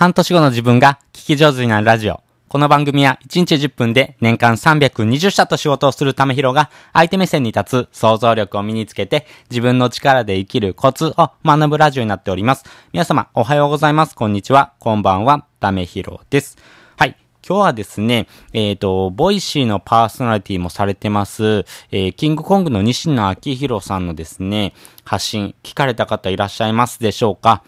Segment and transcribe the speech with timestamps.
[0.00, 2.22] 半年後の自分が聞き上手になるラジオ。
[2.48, 12.64] この番組は1日10分で年間320社と仕事をするためひろが相手目線に立つ想像力を身につけて自分の力で生きるコツを学ぶラジオになっております。
[12.94, 14.14] 皆様おはようございます。
[14.14, 14.72] こんにちは。
[14.78, 15.44] こんばんは。
[15.60, 16.56] ためひろです。
[16.96, 17.14] はい。
[17.46, 24.72] 今日はですね、えっ、ー、と、ボイシーのパーソナリティもされてます、えー、キングコングの西野昭弘さんのですね、
[25.04, 27.62] 発信、聞かれた方いらっしゃいますでしょうか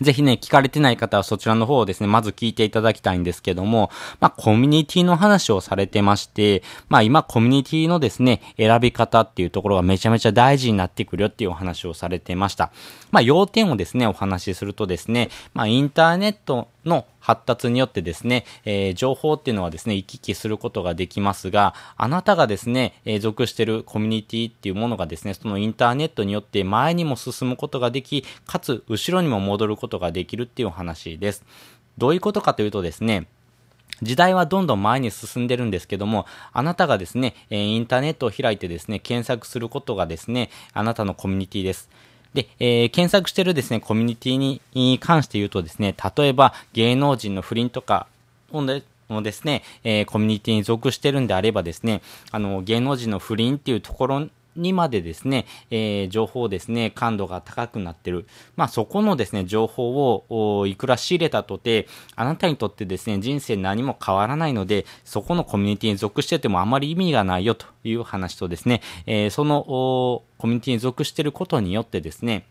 [0.00, 12.72] ぜひね、聞かれてない方はそちらの方をですね、まず聞いていただきたいんですけども、まあ、コミュニティの話をされてまして、まあ、今、コミュニティのですね、選び方っていうところがめちゃめちゃ大事になってくるよっていうお話をされてました。
[13.10, 31.44] まあ、要点をですね、お話しするとですね、まあ、インターネットの発達によってですね、えー、情報っていうのはですね、行き来することができますが、あなたがですね、えー、属しているコミュニティっていうものがですね、そのインターネットによって前にも進むことができ、かつ後ろにも戻ることができるっていうお話です。
[31.98, 33.26] どういうことかというとですね、
[34.02, 41.90] 時代はどんどん前に進んでるんですけども、あなたがですね、インターネットを開いてですね、検索することがですね、あなたのコミュニティです。
[42.34, 48.06] で、えー、検索してるですね、コミュニティに関して言うとですね、例えば芸能人の不倫とか
[48.52, 48.64] を
[49.22, 58.26] ですね、えー、コミュニティに属してるんであればですね、あの、芸能人の不倫っていうところにまでですね、えー、情報ですね、感度が高くなってる。
[58.56, 69.64] まあそこのですね、情報をいくら仕入れたとて、あなたにとってですね、人生何も変わらないので、そこのコミュニティに属しててもあまり意味がないよという話とですね、えー、その
[70.38, 72.46] コミュニティに属してることによってですね、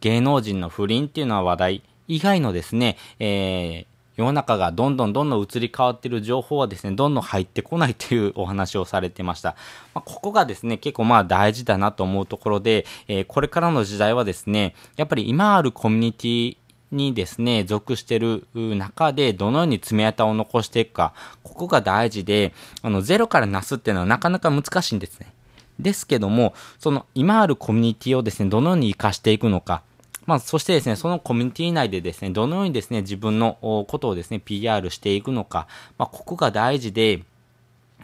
[0.00, 9.56] 芸能人の不倫っていうのは話題以外のですね、えー、世の中がどんどんどんどん移り変わっている情報はですね、どんどん入ってこないというお話をされてました。
[9.94, 16.56] まあ、ここがですね、結構まあ大事だなと思うところで、えー、これからの時代はですね、やっぱり今あるコミュニティ
[16.92, 25.32] にですね、属してる中でどのように爪痕を残していくか、ここが大事で、あの、ゼロからなすっていうのはなかなか難しいんですね。
[25.78, 29.82] ですけども、その今あるコミュニティをですね、どのように活かしていくのか、
[30.26, 37.22] まあ、そしてですね、そのコミュニティ内でですね、どのようにですね、自分のことをですね、PR していくのか、まあ、ここが大事で、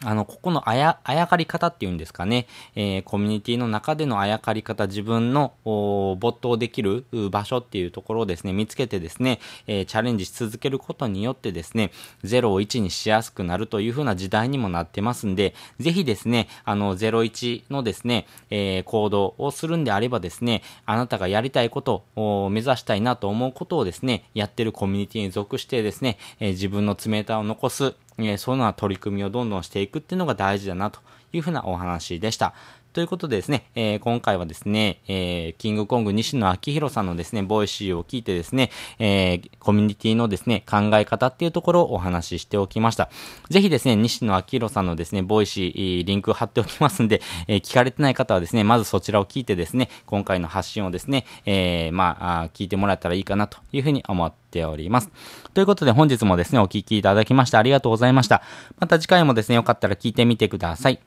[0.05, 11.93] あの、ここのあや、あやかり方っていうんですかね、えー、コミュニティの中でのあやかり方、自分の没頭できる場所っていうところをですね、見つけてですね、えー、チャレンジし続けることによってですね、
[12.25, 31.01] 0を1にしやすくなるというふうな時代にもなってますんで、ぜひですね、あの、01のですね、えー、行動をするんであればですね、あなたがやりたいことを目指したいなと思うことをですね、やってるコミュニティに属してですね、え、自分の爪痕を残す、え、そういうような取り組みをどんどんしていくっていうのが大事だなと
[31.33, 32.55] いうふうなお話でした。
[32.93, 43.09] ということでですね、えー、今回はですね、えー、キングコング西野昭弘さんのですね、ボイシーを聞いてですね、えー、コミュニティのですね、考え方っていうところをお話ししておきました。
[43.49, 55.11] ぜひですね、西野昭弘さんのですね、ボイシー、リンク貼っておきますんで、え、聞かれてない方はですね、まずそちらを聞いてですね、今回の発信をですね、え、まあ、聞いてもらえたらいいかなというふうに思ってております。
[55.55, 58.43] ということで本日もですね、お聴きいただきましてありがとうございました。
[58.79, 61.01] また次回もですね、よかったら聞いてみてください。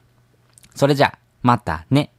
[0.76, 2.12] それじゃ、またね。